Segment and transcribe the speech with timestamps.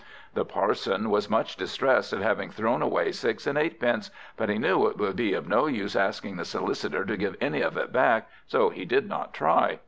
[0.33, 4.87] The Parson was much distressed at having thrown away six and eightpence; but he knew
[4.87, 8.27] it would be of no use asking the Solicitor to give any of it back,
[8.47, 9.77] so he did not try.